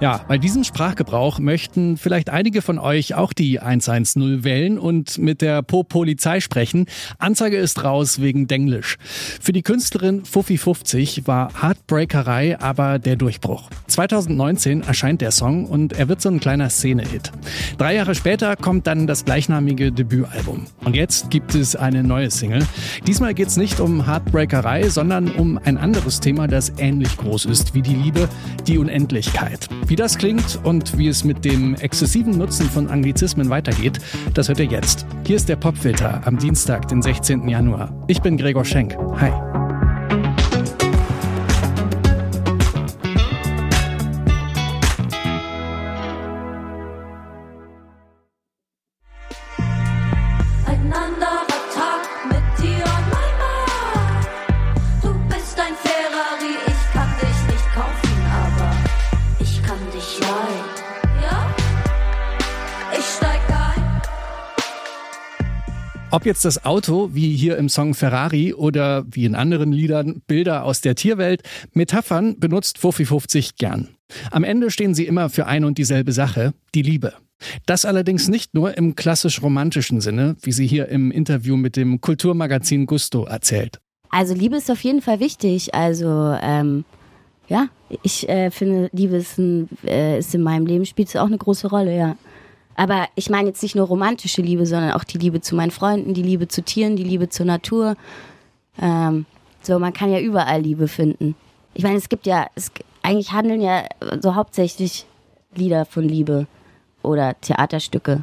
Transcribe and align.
Ja, 0.00 0.20
bei 0.28 0.38
diesem 0.38 0.62
Sprachgebrauch 0.62 1.40
möchten 1.40 1.96
vielleicht 1.96 2.30
einige 2.30 2.62
von 2.62 2.78
euch 2.78 3.16
auch 3.16 3.32
die 3.32 3.58
110 3.58 4.44
wählen 4.44 4.78
und 4.78 5.18
mit 5.18 5.42
der 5.42 5.60
Po-Polizei 5.62 6.38
sprechen. 6.38 6.86
Anzeige 7.18 7.56
ist 7.56 7.82
raus 7.82 8.20
wegen 8.20 8.46
Denglisch. 8.46 8.96
Für 9.40 9.50
die 9.50 9.62
Künstlerin 9.62 10.24
Fuffi 10.24 10.56
50 10.56 11.26
war 11.26 11.50
Heartbreakerei 11.60 12.60
aber 12.60 13.00
der 13.00 13.16
Durchbruch. 13.16 13.70
2019 13.88 14.82
erscheint 14.82 15.20
der 15.20 15.32
Song 15.32 15.66
und 15.66 15.94
er 15.94 16.08
wird 16.08 16.20
so 16.20 16.28
ein 16.28 16.38
kleiner 16.38 16.70
Szene-Hit. 16.70 17.32
Drei 17.76 17.96
Jahre 17.96 18.14
später 18.14 18.54
kommt 18.54 18.86
dann 18.86 19.08
das 19.08 19.24
gleichnamige 19.24 19.90
Debütalbum. 19.90 20.66
Und 20.84 20.94
jetzt 20.94 21.28
gibt 21.28 21.56
es 21.56 21.74
eine 21.74 22.04
neue 22.04 22.30
Single. 22.30 22.64
Diesmal 23.04 23.34
geht 23.34 23.48
es 23.48 23.56
nicht 23.56 23.80
um 23.80 24.06
Heartbreakerei, 24.06 24.90
sondern 24.90 25.28
um 25.28 25.58
ein 25.58 25.76
anderes 25.76 26.20
Thema, 26.20 26.46
das 26.46 26.72
ähnlich 26.78 27.16
groß 27.16 27.46
ist 27.46 27.74
wie 27.74 27.82
die 27.82 27.96
Liebe, 27.96 28.28
die 28.68 28.78
Unendlichkeit. 28.78 29.68
Wie 29.88 29.96
das 29.96 30.18
klingt 30.18 30.60
und 30.64 30.98
wie 30.98 31.08
es 31.08 31.24
mit 31.24 31.46
dem 31.46 31.74
exzessiven 31.74 32.36
Nutzen 32.36 32.68
von 32.68 32.88
Anglizismen 32.88 33.48
weitergeht, 33.48 33.98
das 34.34 34.48
hört 34.48 34.60
ihr 34.60 34.66
jetzt. 34.66 35.06
Hier 35.26 35.36
ist 35.36 35.48
der 35.48 35.56
Popfilter 35.56 36.20
am 36.26 36.38
Dienstag, 36.38 36.88
den 36.88 37.00
16. 37.00 37.48
Januar. 37.48 38.04
Ich 38.06 38.20
bin 38.20 38.36
Gregor 38.36 38.66
Schenk. 38.66 38.94
Hi. 39.18 39.67
Ob 66.18 66.26
jetzt 66.26 66.44
das 66.44 66.64
Auto, 66.64 67.10
wie 67.12 67.36
hier 67.36 67.56
im 67.58 67.68
Song 67.68 67.94
Ferrari 67.94 68.52
oder 68.52 69.04
wie 69.08 69.24
in 69.24 69.36
anderen 69.36 69.70
Liedern 69.70 70.20
Bilder 70.26 70.64
aus 70.64 70.80
der 70.80 70.96
Tierwelt, 70.96 71.44
Metaphern 71.74 72.40
benutzt 72.40 72.78
Fuffi 72.78 73.04
50 73.04 73.54
gern. 73.54 73.90
Am 74.32 74.42
Ende 74.42 74.72
stehen 74.72 74.94
sie 74.94 75.06
immer 75.06 75.30
für 75.30 75.46
ein 75.46 75.64
und 75.64 75.78
dieselbe 75.78 76.10
Sache, 76.10 76.54
die 76.74 76.82
Liebe. 76.82 77.12
Das 77.66 77.84
allerdings 77.84 78.26
nicht 78.26 78.52
nur 78.52 78.76
im 78.76 78.96
klassisch 78.96 79.40
romantischen 79.42 80.00
Sinne, 80.00 80.34
wie 80.42 80.50
sie 80.50 80.66
hier 80.66 80.88
im 80.88 81.12
Interview 81.12 81.56
mit 81.56 81.76
dem 81.76 82.00
Kulturmagazin 82.00 82.86
Gusto 82.86 83.24
erzählt. 83.24 83.78
Also 84.10 84.34
Liebe 84.34 84.56
ist 84.56 84.72
auf 84.72 84.82
jeden 84.82 85.02
Fall 85.02 85.20
wichtig. 85.20 85.72
Also 85.72 86.36
ähm, 86.42 86.84
ja, 87.46 87.68
ich 88.02 88.28
äh, 88.28 88.50
finde, 88.50 88.90
Liebe 88.92 89.18
ist, 89.18 89.38
ein, 89.38 89.68
äh, 89.86 90.18
ist 90.18 90.34
in 90.34 90.42
meinem 90.42 90.66
Leben 90.66 90.84
spielt 90.84 91.10
es 91.10 91.14
auch 91.14 91.28
eine 91.28 91.38
große 91.38 91.68
Rolle, 91.68 91.96
ja. 91.96 92.16
Aber 92.78 93.08
ich 93.16 93.28
meine 93.28 93.48
jetzt 93.48 93.60
nicht 93.64 93.74
nur 93.74 93.88
romantische 93.88 94.40
Liebe, 94.40 94.64
sondern 94.64 94.92
auch 94.92 95.02
die 95.02 95.18
Liebe 95.18 95.40
zu 95.40 95.56
meinen 95.56 95.72
Freunden, 95.72 96.14
die 96.14 96.22
Liebe 96.22 96.46
zu 96.46 96.62
Tieren, 96.62 96.94
die 96.94 97.02
Liebe 97.02 97.28
zur 97.28 97.44
Natur. 97.44 97.96
Ähm, 98.80 99.26
so, 99.62 99.80
man 99.80 99.92
kann 99.92 100.12
ja 100.12 100.20
überall 100.20 100.60
Liebe 100.60 100.86
finden. 100.86 101.34
Ich 101.74 101.82
meine, 101.82 101.96
es 101.96 102.08
gibt 102.08 102.24
ja, 102.24 102.46
es, 102.54 102.70
eigentlich 103.02 103.32
handeln 103.32 103.60
ja 103.60 103.82
so 104.20 104.36
hauptsächlich 104.36 105.06
Lieder 105.56 105.86
von 105.86 106.04
Liebe 106.04 106.46
oder 107.02 107.34
Theaterstücke 107.40 108.22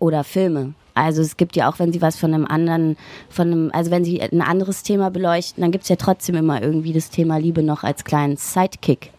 oder 0.00 0.24
Filme. 0.24 0.74
Also 0.94 1.22
es 1.22 1.36
gibt 1.36 1.54
ja 1.54 1.70
auch, 1.70 1.78
wenn 1.78 1.92
sie 1.92 2.02
was 2.02 2.16
von 2.16 2.34
einem 2.34 2.44
anderen, 2.44 2.96
von 3.28 3.52
einem, 3.52 3.70
also 3.72 3.92
wenn 3.92 4.04
sie 4.04 4.20
ein 4.20 4.42
anderes 4.42 4.82
Thema 4.82 5.12
beleuchten, 5.12 5.60
dann 5.60 5.70
gibt 5.70 5.84
es 5.84 5.90
ja 5.90 5.96
trotzdem 5.96 6.34
immer 6.34 6.60
irgendwie 6.60 6.92
das 6.92 7.10
Thema 7.10 7.36
Liebe 7.36 7.62
noch 7.62 7.84
als 7.84 8.02
kleinen 8.02 8.36
Sidekick. 8.36 9.12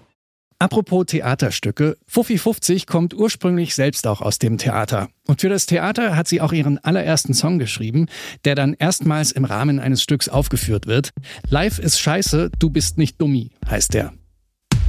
Apropos 0.60 1.06
Theaterstücke, 1.06 1.98
Fuffi 2.08 2.40
50 2.40 2.88
kommt 2.88 3.14
ursprünglich 3.14 3.76
selbst 3.76 4.08
auch 4.08 4.22
aus 4.22 4.40
dem 4.40 4.58
Theater. 4.58 5.10
Und 5.28 5.42
für 5.42 5.50
das 5.50 5.68
Theater 5.68 6.16
hat 6.16 6.28
sie 6.28 6.42
auch 6.42 6.52
ihren 6.52 6.80
allerersten 6.84 7.36
Song 7.36 7.60
geschrieben, 7.60 8.08
der 8.44 8.56
dann 8.56 8.74
erstmals 8.74 9.32
im 9.32 9.46
Rahmen 9.46 9.80
eines 9.80 10.02
Stücks 10.02 10.30
aufgeführt 10.30 10.88
wird. 10.88 11.12
Live 11.48 11.78
ist 11.78 12.00
scheiße, 12.00 12.50
du 12.58 12.72
bist 12.72 12.98
nicht 12.98 13.22
dummi, 13.22 13.52
heißt 13.70 13.94
der. 13.94 14.14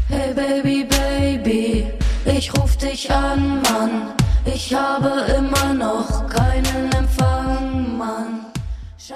Hey 0.09 0.33
Baby, 0.33 0.87
Baby, 0.89 1.85
ich 2.25 2.51
ruf 2.57 2.79
dich 2.79 3.11
an, 3.11 3.61
Mann. 3.61 4.15
Ich 4.47 4.73
habe 4.73 5.27
immer 5.37 5.75
noch 5.75 6.27
keinen 6.31 6.91
Empfang. 6.93 7.38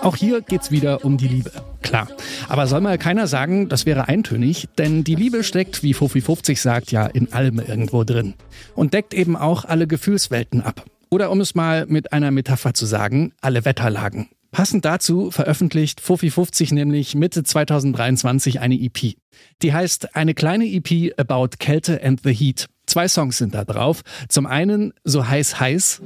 Auch 0.00 0.16
hier 0.16 0.40
geht's 0.40 0.70
wieder 0.70 1.04
um 1.04 1.16
die 1.16 1.28
Liebe. 1.28 1.52
Klar. 1.82 2.08
Aber 2.48 2.66
soll 2.66 2.80
mal 2.80 2.98
keiner 2.98 3.26
sagen, 3.26 3.68
das 3.68 3.86
wäre 3.86 4.08
eintönig, 4.08 4.68
denn 4.78 5.04
die 5.04 5.14
Liebe 5.14 5.44
steckt, 5.44 5.82
wie 5.82 5.94
Fofi 5.94 6.20
50 6.20 6.60
sagt, 6.60 6.92
ja 6.92 7.06
in 7.06 7.32
allem 7.32 7.58
irgendwo 7.58 8.04
drin. 8.04 8.34
Und 8.74 8.94
deckt 8.94 9.14
eben 9.14 9.36
auch 9.36 9.64
alle 9.64 9.86
Gefühlswelten 9.86 10.62
ab. 10.62 10.84
Oder 11.10 11.30
um 11.30 11.40
es 11.40 11.54
mal 11.54 11.86
mit 11.86 12.12
einer 12.12 12.30
Metapher 12.30 12.74
zu 12.74 12.86
sagen, 12.86 13.32
alle 13.40 13.64
Wetterlagen. 13.64 14.28
Passend 14.50 14.84
dazu 14.84 15.30
veröffentlicht 15.30 16.00
Fofi 16.00 16.30
50 16.30 16.72
nämlich 16.72 17.14
Mitte 17.14 17.42
2023 17.42 18.60
eine 18.60 18.74
EP. 18.78 19.14
Die 19.62 19.72
heißt 19.72 20.14
eine 20.14 20.34
kleine 20.34 20.66
EP 20.66 21.18
about 21.18 21.56
Kälte 21.58 22.02
and 22.02 22.20
the 22.22 22.34
Heat. 22.34 22.66
Zwei 22.86 23.08
Songs 23.08 23.38
sind 23.38 23.54
da 23.54 23.64
drauf. 23.64 24.02
Zum 24.28 24.46
einen 24.46 24.92
So 25.04 25.26
heiß 25.26 25.58
heiß. 25.58 26.02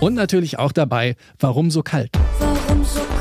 Und 0.00 0.14
natürlich 0.14 0.58
auch 0.58 0.72
dabei, 0.72 1.16
warum 1.38 1.70
so 1.70 1.82
kalt? 1.82 2.10
Warum 2.38 2.84
so 2.84 3.00
kalt? 3.00 3.15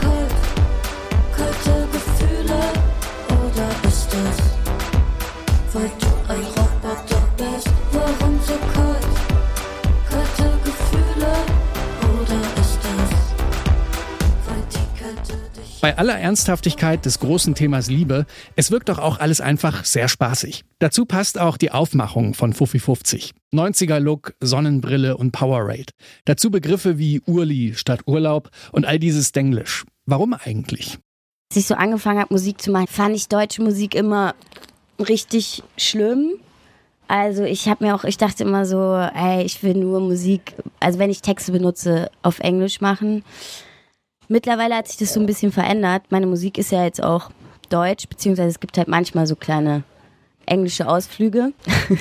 Bei 15.85 15.99
aller 15.99 16.17
Ernsthaftigkeit 16.17 17.05
des 17.05 17.19
großen 17.19 17.53
Themas 17.53 17.91
Liebe, 17.91 18.25
es 18.55 18.71
wirkt 18.71 18.89
doch 18.89 18.97
auch 18.97 19.19
alles 19.19 19.39
einfach 19.39 19.85
sehr 19.85 20.07
spaßig. 20.07 20.63
Dazu 20.79 21.05
passt 21.05 21.39
auch 21.39 21.57
die 21.57 21.69
Aufmachung 21.69 22.33
von 22.33 22.53
Fuffi 22.53 22.79
50. 22.79 23.33
90er 23.53 23.99
Look, 23.99 24.33
Sonnenbrille 24.39 25.15
und 25.15 25.31
Powerade. 25.31 25.93
Dazu 26.25 26.49
Begriffe 26.49 26.97
wie 26.97 27.21
Urli 27.27 27.75
statt 27.75 27.99
Urlaub 28.07 28.49
und 28.71 28.87
all 28.87 28.97
dieses 28.97 29.31
Denglisch. 29.31 29.85
Warum 30.07 30.33
eigentlich? 30.33 30.97
Als 31.51 31.57
ich 31.57 31.67
so 31.67 31.75
angefangen 31.75 32.19
habe, 32.19 32.33
Musik 32.33 32.63
zu 32.63 32.71
machen, 32.71 32.87
fand 32.87 33.15
ich 33.15 33.27
deutsche 33.27 33.61
Musik 33.61 33.93
immer 33.93 34.33
richtig 34.97 35.61
schlimm. 35.77 36.31
Also 37.07 37.43
ich 37.43 37.67
habe 37.67 37.85
mir 37.85 37.93
auch, 37.93 38.05
ich 38.05 38.17
dachte 38.17 38.43
immer 38.43 38.65
so, 38.65 38.95
ey, 38.95 39.43
ich 39.43 39.61
will 39.61 39.75
nur 39.75 39.99
Musik, 39.99 40.55
also 40.79 40.97
wenn 40.97 41.11
ich 41.11 41.21
Texte 41.21 41.51
benutze, 41.51 42.09
auf 42.23 42.39
Englisch 42.39 42.81
machen. 42.81 43.23
Mittlerweile 44.27 44.75
hat 44.75 44.87
sich 44.87 44.97
das 44.97 45.13
so 45.13 45.19
ein 45.19 45.25
bisschen 45.25 45.51
verändert. 45.51 46.03
Meine 46.09 46.27
Musik 46.27 46.57
ist 46.57 46.71
ja 46.71 46.83
jetzt 46.83 47.03
auch 47.03 47.31
deutsch, 47.69 48.07
beziehungsweise 48.07 48.49
es 48.49 48.59
gibt 48.59 48.77
halt 48.77 48.87
manchmal 48.87 49.27
so 49.27 49.35
kleine 49.35 49.83
englische 50.45 50.87
Ausflüge. 50.87 51.53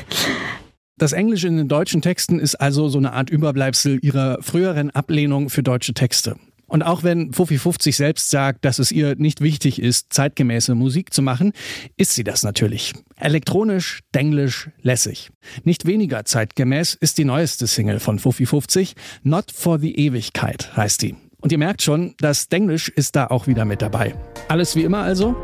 Das 0.96 1.12
Englische 1.12 1.48
in 1.48 1.56
den 1.56 1.66
deutschen 1.66 2.02
Texten 2.02 2.38
ist 2.38 2.54
also 2.54 2.88
so 2.88 2.98
eine 2.98 3.14
Art 3.14 3.28
Überbleibsel 3.28 3.98
ihrer 4.00 4.38
früheren 4.42 4.90
Ablehnung 4.90 5.50
für 5.50 5.64
deutsche 5.64 5.92
Texte. 5.92 6.36
Und 6.66 6.82
auch 6.82 7.02
wenn 7.02 7.32
Fuffi 7.32 7.58
50 7.58 7.96
selbst 7.96 8.30
sagt, 8.30 8.64
dass 8.64 8.78
es 8.78 8.92
ihr 8.92 9.16
nicht 9.16 9.40
wichtig 9.40 9.82
ist, 9.82 10.12
zeitgemäße 10.12 10.76
Musik 10.76 11.12
zu 11.12 11.20
machen, 11.20 11.52
ist 11.96 12.14
sie 12.14 12.22
das 12.22 12.44
natürlich. 12.44 12.92
Elektronisch, 13.16 14.00
denglisch, 14.14 14.70
lässig. 14.82 15.30
Nicht 15.64 15.84
weniger 15.84 16.24
zeitgemäß 16.24 16.94
ist 16.94 17.18
die 17.18 17.24
neueste 17.24 17.66
Single 17.66 17.98
von 17.98 18.20
Fuffi 18.20 18.46
50, 18.46 18.94
Not 19.24 19.50
for 19.50 19.80
the 19.80 19.94
Ewigkeit 19.96 20.76
heißt 20.76 21.02
die. 21.02 21.16
Und 21.44 21.52
ihr 21.52 21.58
merkt 21.58 21.82
schon, 21.82 22.14
das 22.20 22.48
Denglisch 22.48 22.88
ist 22.88 23.16
da 23.16 23.26
auch 23.26 23.46
wieder 23.46 23.66
mit 23.66 23.82
dabei. 23.82 24.14
Alles 24.48 24.74
wie 24.76 24.82
immer 24.82 25.00
also? 25.00 25.36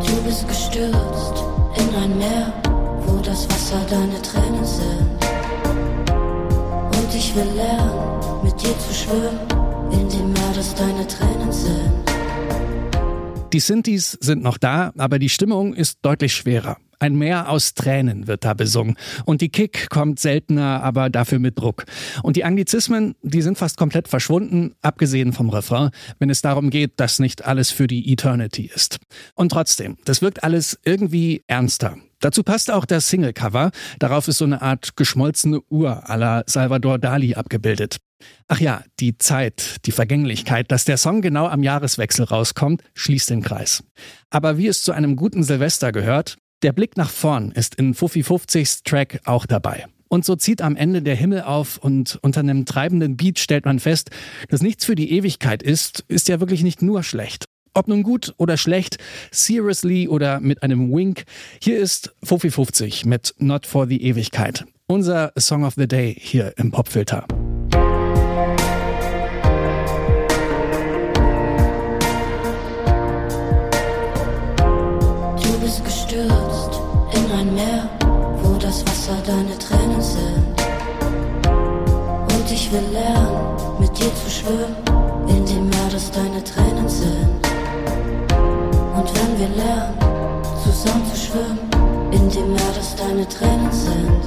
Du 0.00 0.22
bist 0.24 0.48
gestürzt 0.48 1.44
in 1.76 1.94
ein 1.94 2.16
Meer, 2.16 2.50
wo 3.04 3.18
das 3.20 3.46
Wasser 3.50 3.78
deine 3.90 4.22
Tränen 4.22 4.64
sind. 4.64 5.06
Und 6.96 7.14
ich 7.14 7.36
will 7.36 7.44
lernen, 7.54 8.42
mit 8.42 8.54
dir 8.54 8.74
zu 8.78 8.94
schwimmen, 8.94 9.38
in 9.92 10.08
dem 10.08 10.32
Meer, 10.32 10.52
das 10.54 10.74
deine 10.76 11.06
Tränen 11.06 11.52
sind. 11.52 11.92
Die 13.52 13.60
Synthes 13.60 14.12
sind 14.12 14.42
noch 14.42 14.56
da, 14.56 14.94
aber 14.96 15.18
die 15.18 15.28
Stimmung 15.28 15.74
ist 15.74 15.98
deutlich 16.00 16.34
schwerer. 16.34 16.78
Ein 16.98 17.16
Meer 17.16 17.48
aus 17.48 17.74
Tränen 17.74 18.26
wird 18.26 18.44
da 18.44 18.54
besungen. 18.54 18.96
Und 19.24 19.40
die 19.40 19.48
Kick 19.48 19.88
kommt 19.90 20.20
seltener, 20.20 20.82
aber 20.82 21.10
dafür 21.10 21.38
mit 21.38 21.58
Druck. 21.58 21.84
Und 22.22 22.36
die 22.36 22.44
Anglizismen, 22.44 23.14
die 23.22 23.42
sind 23.42 23.58
fast 23.58 23.76
komplett 23.76 24.08
verschwunden, 24.08 24.74
abgesehen 24.82 25.32
vom 25.32 25.50
Refrain, 25.50 25.90
wenn 26.18 26.30
es 26.30 26.42
darum 26.42 26.70
geht, 26.70 27.00
dass 27.00 27.18
nicht 27.18 27.44
alles 27.44 27.70
für 27.70 27.86
die 27.86 28.12
Eternity 28.12 28.70
ist. 28.74 28.98
Und 29.34 29.52
trotzdem, 29.52 29.96
das 30.04 30.22
wirkt 30.22 30.44
alles 30.44 30.78
irgendwie 30.84 31.42
ernster. 31.46 31.96
Dazu 32.20 32.42
passt 32.42 32.70
auch 32.70 32.86
das 32.86 33.08
Singlecover. 33.10 33.70
Darauf 33.98 34.28
ist 34.28 34.38
so 34.38 34.46
eine 34.46 34.62
Art 34.62 34.96
geschmolzene 34.96 35.60
Uhr 35.68 36.08
à 36.08 36.16
la 36.16 36.42
Salvador 36.46 36.98
Dali 36.98 37.34
abgebildet. 37.34 37.98
Ach 38.48 38.60
ja, 38.60 38.82
die 39.00 39.18
Zeit, 39.18 39.84
die 39.86 39.92
Vergänglichkeit, 39.92 40.70
dass 40.70 40.84
der 40.84 40.96
Song 40.96 41.20
genau 41.20 41.46
am 41.46 41.62
Jahreswechsel 41.62 42.24
rauskommt, 42.24 42.82
schließt 42.94 43.30
den 43.30 43.42
Kreis. 43.42 43.84
Aber 44.30 44.56
wie 44.58 44.68
es 44.68 44.82
zu 44.82 44.92
einem 44.92 45.16
guten 45.16 45.42
Silvester 45.42 45.92
gehört, 45.92 46.38
der 46.64 46.72
Blick 46.72 46.96
nach 46.96 47.10
vorn 47.10 47.52
ist 47.52 47.74
in 47.74 47.92
Fuffi 47.92 48.22
50s 48.22 48.82
Track 48.84 49.20
auch 49.24 49.44
dabei. 49.44 49.84
Und 50.08 50.24
so 50.24 50.34
zieht 50.34 50.62
am 50.62 50.76
Ende 50.76 51.02
der 51.02 51.14
Himmel 51.14 51.42
auf 51.42 51.76
und 51.76 52.18
unter 52.22 52.40
einem 52.40 52.64
treibenden 52.64 53.16
Beat 53.16 53.38
stellt 53.38 53.66
man 53.66 53.80
fest, 53.80 54.10
dass 54.48 54.62
nichts 54.62 54.84
für 54.84 54.94
die 54.94 55.12
Ewigkeit 55.12 55.62
ist, 55.62 56.04
ist 56.08 56.28
ja 56.28 56.40
wirklich 56.40 56.62
nicht 56.62 56.80
nur 56.80 57.02
schlecht. 57.02 57.44
Ob 57.74 57.88
nun 57.88 58.02
gut 58.02 58.34
oder 58.38 58.56
schlecht, 58.56 58.96
seriously 59.30 60.08
oder 60.08 60.40
mit 60.40 60.62
einem 60.62 60.90
Wink, 60.90 61.24
hier 61.60 61.78
ist 61.78 62.14
Fuffi 62.22 62.50
50 62.50 63.04
mit 63.04 63.34
Not 63.38 63.66
for 63.66 63.86
the 63.86 64.00
Ewigkeit. 64.02 64.64
Unser 64.86 65.32
Song 65.36 65.64
of 65.64 65.74
the 65.74 65.88
Day 65.88 66.16
hier 66.18 66.54
im 66.56 66.70
Popfilter. 66.70 67.26
Und 89.04 89.14
wenn 89.16 89.38
wir 89.38 89.48
lernen, 89.62 89.98
zusammen 90.62 91.04
zu 91.12 91.14
schwimmen, 91.14 91.58
in 92.10 92.30
dem 92.30 92.54
Meer, 92.54 92.72
das 92.74 92.96
deine 92.96 93.28
Tränen 93.28 93.70
sind, 93.70 94.22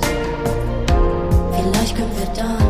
vielleicht 1.51 1.95
können 1.95 2.11
wir 2.15 2.27
dann 2.35 2.63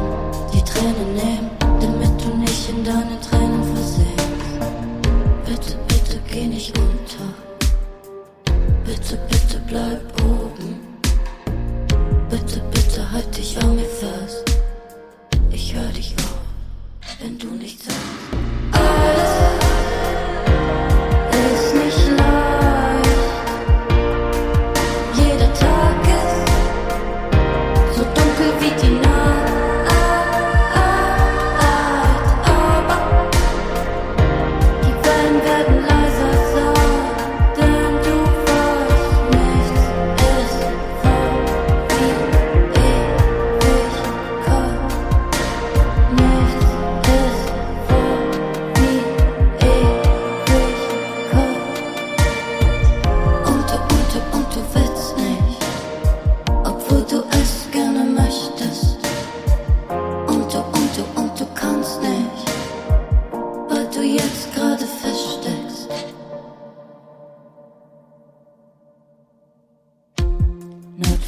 die 0.53 0.63
Tränen 0.63 1.15
nehmen, 1.15 1.49
damit 1.59 2.23
du 2.23 2.37
nicht 2.37 2.69
in 2.69 2.85
deinen 2.85 3.19
Tränen 3.19 3.61
versinkst. 3.75 4.55
Bitte, 5.45 5.77
bitte 5.89 6.19
geh 6.31 6.47
nicht 6.47 6.73
unter. 6.77 7.33
Bitte, 8.85 9.19
bitte 9.29 9.61
bleib 9.67 10.01
oben. 10.21 10.79
Bitte, 12.29 12.61
bitte 12.71 13.11
halt 13.11 13.37
dich 13.37 13.61
an 13.61 13.75
mir 13.75 13.83
fest. 13.83 14.46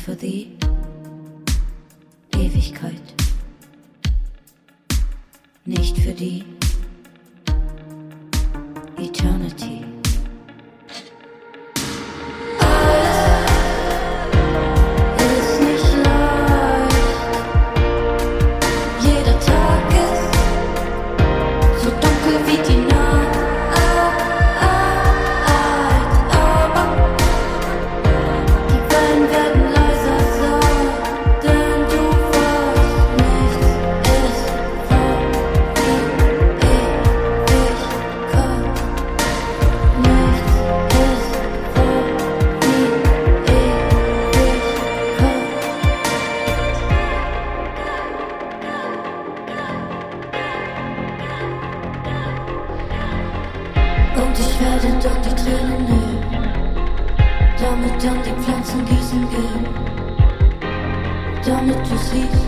Für 0.10 0.16
die 0.16 0.58
Ewigkeit, 2.34 3.02
nicht 5.66 5.98
für 5.98 6.14
die 6.14 6.44
Eternity. 8.98 9.89
écrire 62.10 62.39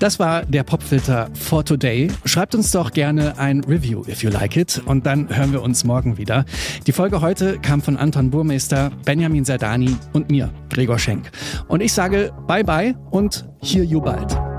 Das 0.00 0.18
war 0.18 0.46
der 0.46 0.62
Popfilter 0.62 1.28
for 1.34 1.62
Today. 1.62 2.08
Schreibt 2.24 2.54
uns 2.54 2.72
doch 2.72 2.92
gerne 2.92 3.38
ein 3.38 3.62
Review, 3.64 4.02
if 4.08 4.22
you 4.22 4.30
like 4.30 4.56
it. 4.56 4.80
Und 4.86 5.04
dann 5.04 5.28
hören 5.28 5.52
wir 5.52 5.60
uns 5.60 5.84
morgen 5.84 6.16
wieder. 6.16 6.46
Die 6.86 6.92
Folge 6.92 7.20
heute 7.20 7.58
kam 7.58 7.82
von 7.82 7.98
Anton 7.98 8.30
Burmeister, 8.30 8.90
Benjamin 9.04 9.44
Sardani 9.44 9.94
und 10.14 10.30
mir, 10.30 10.50
Gregor 10.70 10.98
Schenk. 10.98 11.30
Und 11.68 11.82
ich 11.82 11.92
sage 11.92 12.32
bye 12.48 12.64
bye 12.64 12.94
und 13.10 13.46
hier 13.60 13.84
you 13.84 14.00
bald. 14.00 14.49